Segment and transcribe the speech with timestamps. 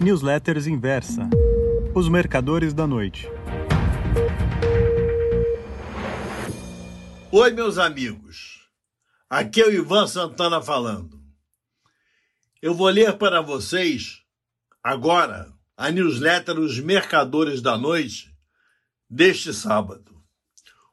[0.00, 1.28] Newsletters Inversa
[1.92, 3.26] Os Mercadores da Noite.
[7.32, 8.60] Oi, meus amigos.
[9.28, 11.20] Aqui é o Ivan Santana falando.
[12.62, 14.22] Eu vou ler para vocês,
[14.80, 18.32] agora, a newsletter Os Mercadores da Noite
[19.10, 20.22] deste sábado.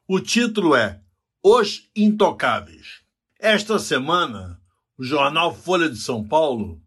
[0.07, 0.99] O título é
[1.43, 3.03] Os Intocáveis.
[3.39, 4.59] Esta semana,
[4.97, 6.81] o jornal Folha de São Paulo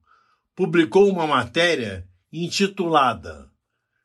[0.56, 3.50] publicou uma matéria intitulada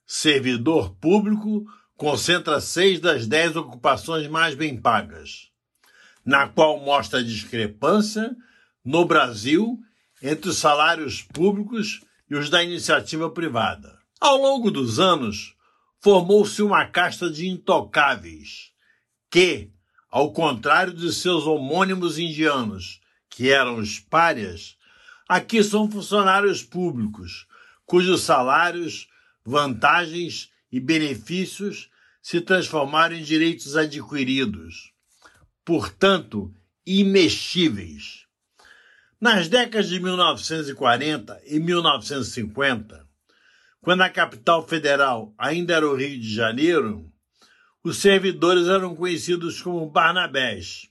[0.05, 1.65] Servidor Público
[1.97, 5.49] concentra seis das dez ocupações mais bem pagas,
[6.25, 8.35] na qual mostra a discrepância
[8.83, 9.79] no Brasil
[10.21, 13.97] entre os salários públicos e os da iniciativa privada.
[14.19, 15.53] Ao longo dos anos,
[15.99, 18.71] formou-se uma casta de intocáveis
[19.29, 19.69] que,
[20.09, 24.77] ao contrário de seus homônimos indianos, que eram os párias,
[25.27, 27.47] aqui são funcionários públicos,
[27.85, 29.07] cujos salários,
[29.45, 31.89] vantagens e benefícios
[32.21, 34.93] se transformaram em direitos adquiridos,
[35.65, 36.53] portanto,
[36.85, 38.25] imexíveis.
[39.19, 43.07] Nas décadas de 1940 e 1950,
[43.81, 47.11] quando a capital federal ainda era o Rio de Janeiro,
[47.83, 50.89] os servidores eram conhecidos como Barnabés,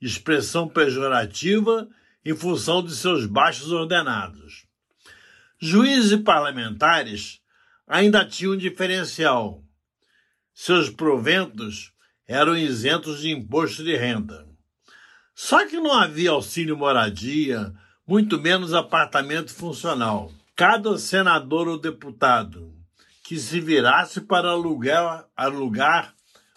[0.00, 1.88] expressão pejorativa
[2.22, 4.67] em função de seus baixos ordenados.
[5.60, 7.40] Juízes e parlamentares
[7.84, 9.64] ainda tinham um diferencial.
[10.54, 11.92] Seus proventos
[12.28, 14.46] eram isentos de imposto de renda.
[15.34, 17.74] Só que não havia auxílio moradia,
[18.06, 20.32] muito menos apartamento funcional.
[20.54, 22.72] Cada senador ou deputado
[23.24, 26.14] que se virasse para alugar, alugar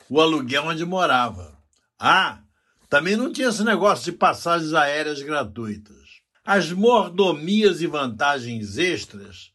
[0.10, 1.58] o aluguel onde morava.
[2.00, 2.40] Ah,
[2.88, 6.01] também não tinha esse negócio de passagens aéreas gratuitas.
[6.44, 9.52] As mordomias e vantagens extras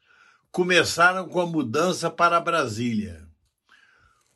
[0.51, 3.28] começaram com a mudança para Brasília.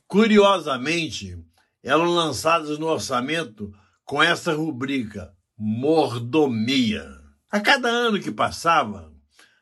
[0.07, 1.39] Curiosamente,
[1.83, 3.73] eram lançadas no orçamento
[4.05, 7.09] com essa rubrica mordomia.
[7.51, 9.13] A cada ano que passava,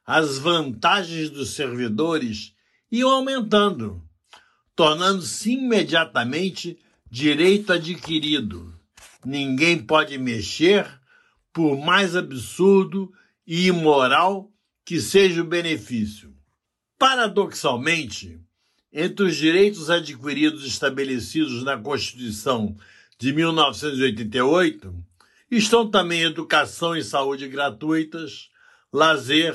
[0.05, 2.55] as vantagens dos servidores
[2.91, 4.09] iam aumentando
[4.79, 6.79] tornando-se imediatamente
[7.11, 8.73] direito adquirido.
[9.25, 10.98] Ninguém pode mexer,
[11.53, 13.13] por mais absurdo
[13.47, 14.53] e imoral
[14.85, 16.35] que seja o benefício.
[16.99, 18.41] Paradoxalmente,
[18.93, 22.77] entre os direitos adquiridos estabelecidos na Constituição
[23.19, 24.95] de 1988
[25.51, 28.51] estão também educação e saúde gratuitas,
[28.93, 29.55] lazer,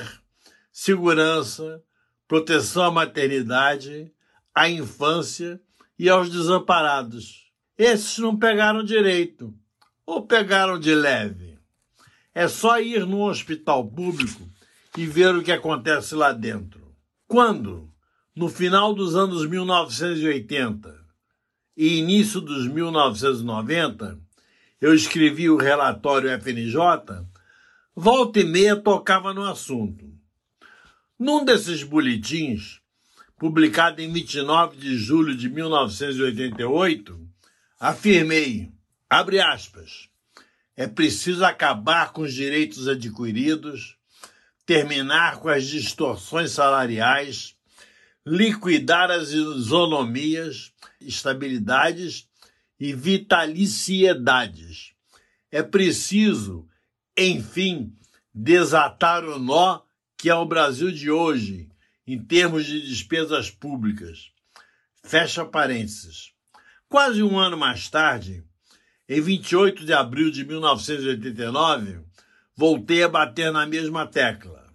[0.72, 1.82] segurança,
[2.26, 4.12] proteção à maternidade,
[4.54, 5.60] à infância
[5.98, 7.50] e aos desamparados.
[7.76, 9.54] Esses não pegaram direito,
[10.06, 11.43] ou pegaram de leve.
[12.34, 14.42] É só ir num hospital público
[14.98, 16.92] e ver o que acontece lá dentro.
[17.28, 17.88] Quando,
[18.34, 21.04] no final dos anos 1980
[21.76, 24.18] e início dos 1990,
[24.80, 26.76] eu escrevi o relatório FNJ,
[27.94, 30.04] volta e meia tocava no assunto.
[31.18, 32.80] Num desses boletins,
[33.38, 37.18] publicado em 29 de julho de 1988,
[37.78, 38.72] afirmei,
[39.08, 40.08] abre aspas,
[40.76, 43.96] é preciso acabar com os direitos adquiridos,
[44.66, 47.56] terminar com as distorções salariais,
[48.26, 52.28] liquidar as isonomias, estabilidades
[52.80, 54.92] e vitaliciedades.
[55.50, 56.68] É preciso,
[57.16, 57.94] enfim,
[58.34, 59.82] desatar o nó
[60.16, 61.68] que é o Brasil de hoje,
[62.06, 64.32] em termos de despesas públicas.
[65.04, 66.32] Fecha parênteses.
[66.88, 68.42] Quase um ano mais tarde,
[69.16, 72.00] em 28 de abril de 1989,
[72.56, 74.72] voltei a bater na mesma tecla.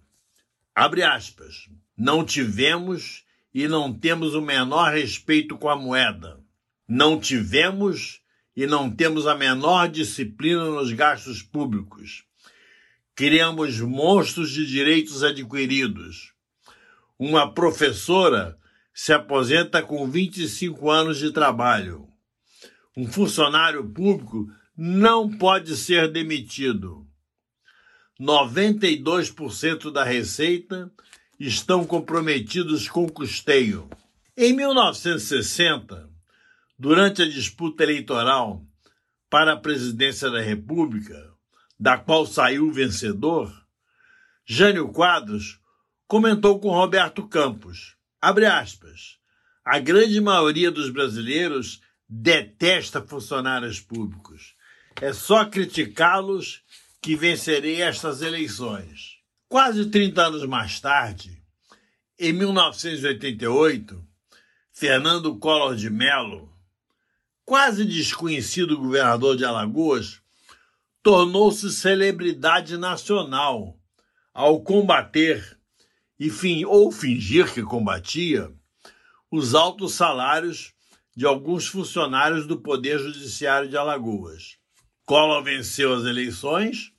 [0.73, 1.69] Abre aspas.
[1.97, 3.23] Não tivemos
[3.53, 6.39] e não temos o menor respeito com a moeda.
[6.87, 8.21] Não tivemos
[8.55, 12.23] e não temos a menor disciplina nos gastos públicos.
[13.15, 16.33] Criamos monstros de direitos adquiridos
[17.19, 18.57] uma professora
[18.93, 22.07] se aposenta com 25 anos de trabalho.
[22.99, 27.07] Um funcionário público não pode ser demitido.
[28.19, 30.91] 92% da receita
[31.39, 33.89] estão comprometidos com custeio.
[34.35, 36.09] Em 1960,
[36.77, 38.65] durante a disputa eleitoral
[39.29, 41.31] para a presidência da República,
[41.79, 43.49] da qual saiu vencedor,
[44.45, 45.57] Jânio Quadros
[46.05, 49.17] comentou com Roberto Campos, aspas,
[49.63, 51.79] a grande maioria dos brasileiros
[52.09, 54.55] detesta funcionários públicos.
[54.99, 56.63] É só criticá-los
[57.01, 59.19] que vencerei estas eleições.
[59.47, 61.39] Quase 30 anos mais tarde,
[62.21, 64.05] Em 1988,
[64.73, 66.51] Fernando Collor de Mello,
[67.45, 70.21] quase desconhecido governador de Alagoas,
[71.01, 73.79] tornou-se celebridade nacional
[74.33, 75.57] ao combater
[76.19, 76.29] e
[76.65, 78.53] ou fingir que combatia
[79.31, 80.73] os altos salários
[81.19, 84.55] de alguns funcionários do Poder Judiciário de Alagoas.
[85.05, 86.93] Collor venceu as eleições,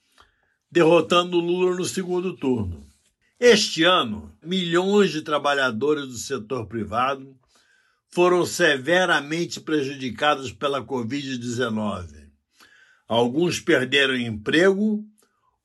[0.70, 2.86] derrotando Lula no segundo turno.
[3.40, 7.34] Este ano, milhões de trabalhadores do setor privado
[8.10, 12.28] foram severamente prejudicados pela Covid-19.
[13.08, 15.02] Alguns perderam emprego,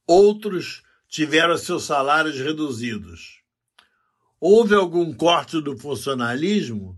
[0.08, 3.42] outros tiveram seus salários reduzidos.
[4.40, 6.98] Houve algum corte do funcionalismo?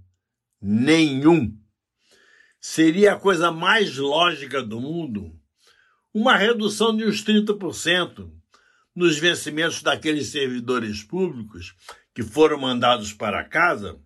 [0.61, 1.57] Nenhum.
[2.59, 5.33] Seria a coisa mais lógica do mundo
[6.13, 8.31] uma redução de uns 30%
[8.95, 11.75] nos vencimentos daqueles servidores públicos
[12.13, 13.99] que foram mandados para casa,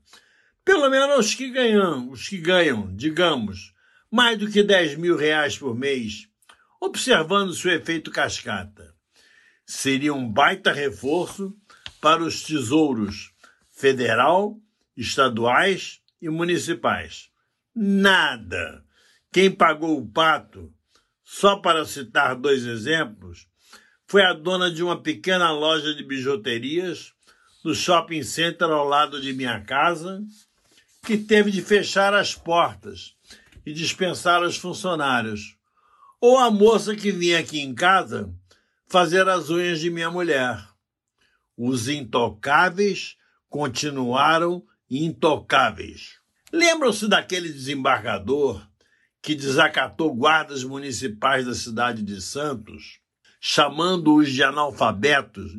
[0.66, 3.74] pelo menos os que ganham, os que ganham, digamos,
[4.12, 6.30] mais do que 10 mil reais por mês
[6.82, 8.96] observando seu efeito cascata.
[9.64, 11.56] Seria um baita reforço
[12.02, 13.32] para os tesouros
[13.70, 14.60] federal,
[14.98, 17.30] estaduais e municipais.
[17.76, 18.84] Nada!
[19.32, 20.72] Quem pagou o pato,
[21.24, 23.48] só para citar dois exemplos,
[24.06, 27.14] foi a dona de uma pequena loja de bijuterias
[27.64, 30.22] no shopping center ao lado de minha casa,
[31.04, 33.16] que teve de fechar as portas
[33.66, 35.56] e dispensar os funcionários
[36.20, 38.32] ou a moça que vinha aqui em casa
[38.88, 40.62] fazer as unhas de minha mulher.
[41.58, 43.16] Os intocáveis
[43.50, 44.64] continuaram
[45.00, 46.20] intocáveis.
[46.52, 48.68] Lembram-se daquele desembargador
[49.22, 53.00] que desacatou guardas municipais da cidade de Santos,
[53.40, 55.58] chamando-os de analfabetos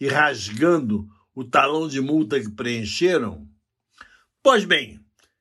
[0.00, 3.48] e rasgando o talão de multa que preencheram?
[4.42, 5.00] Pois bem,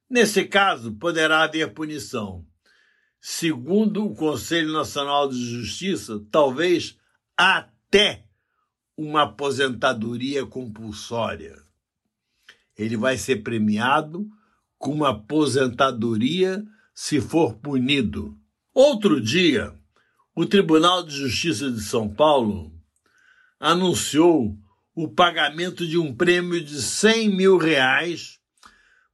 [0.10, 2.46] nesse caso poderá haver punição
[3.26, 7.00] segundo o Conselho Nacional de Justiça, talvez
[7.38, 8.26] até
[8.98, 11.62] uma aposentadoria compulsória.
[12.78, 14.28] Ele vai ser premiado
[14.78, 18.38] com uma aposentadoria se for punido.
[18.74, 19.74] Outro dia,
[20.36, 22.72] o Tribunal de Justiça de São Paulo
[23.60, 24.58] anunciou
[24.96, 28.40] o pagamento de um prêmio de 100 mil reais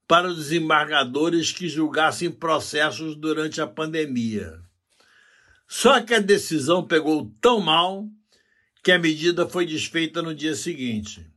[0.08, 4.60] para os desembargadores que julgassem processos durante a pandemia.
[5.68, 8.08] Só que a decisão pegou tão mal
[8.84, 11.30] que a medida foi desfeita no dia seguinte.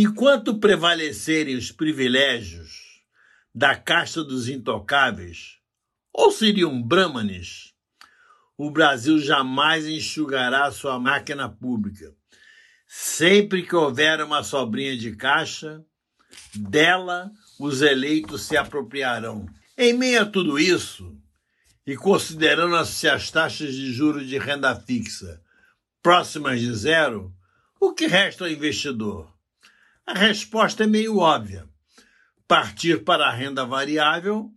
[0.00, 3.02] Enquanto prevalecerem os privilégios
[3.52, 5.58] da casta dos intocáveis,
[6.12, 7.74] ou seriam brahmanes,
[8.56, 12.14] o Brasil jamais enxugará sua máquina pública.
[12.86, 15.84] Sempre que houver uma sobrinha de caixa,
[16.54, 17.28] dela
[17.58, 19.46] os eleitos se apropriarão.
[19.76, 21.20] Em meio a tudo isso,
[21.84, 25.42] e considerando-se as taxas de juros de renda fixa
[26.00, 27.34] próximas de zero,
[27.80, 29.36] o que resta ao investidor?
[30.08, 31.68] A resposta é meio óbvia:
[32.46, 34.50] partir para a renda variável,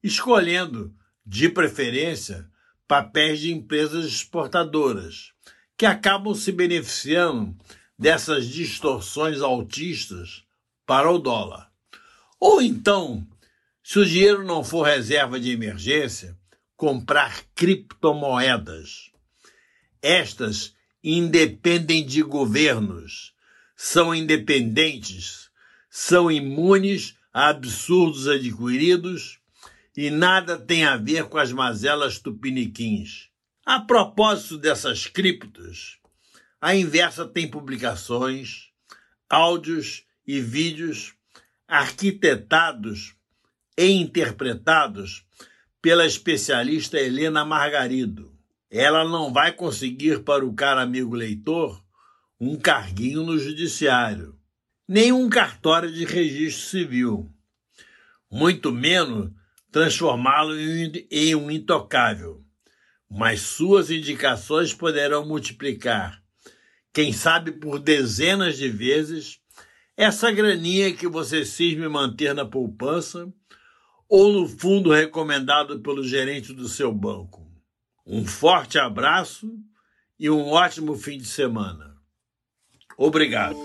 [0.00, 0.94] escolhendo,
[1.26, 2.48] de preferência,
[2.86, 5.32] papéis de empresas exportadoras,
[5.76, 7.52] que acabam se beneficiando
[7.98, 10.44] dessas distorções altistas
[10.86, 11.68] para o dólar.
[12.38, 13.26] Ou então,
[13.82, 16.38] se o dinheiro não for reserva de emergência,
[16.76, 19.10] comprar criptomoedas.
[20.00, 23.31] Estas independem de governos,
[23.84, 25.50] são independentes,
[25.90, 29.40] são imunes a absurdos adquiridos
[29.96, 33.28] e nada tem a ver com as mazelas tupiniquins.
[33.66, 35.98] A propósito dessas criptos,
[36.60, 38.68] a inversa tem publicações,
[39.28, 41.14] áudios e vídeos
[41.66, 43.16] arquitetados
[43.76, 45.26] e interpretados
[45.82, 48.32] pela especialista Helena Margarido.
[48.70, 51.82] Ela não vai conseguir para o cara amigo leitor
[52.44, 54.36] um carguinho no judiciário,
[54.88, 57.32] nem um cartório de registro civil,
[58.28, 59.30] muito menos
[59.70, 62.44] transformá-lo em um intocável.
[63.08, 66.20] Mas suas indicações poderão multiplicar,
[66.92, 69.38] quem sabe por dezenas de vezes,
[69.96, 73.32] essa graninha que você cisme manter na poupança
[74.08, 77.48] ou no fundo recomendado pelo gerente do seu banco.
[78.04, 79.48] Um forte abraço
[80.18, 81.91] e um ótimo fim de semana.
[83.04, 83.56] Obrigado.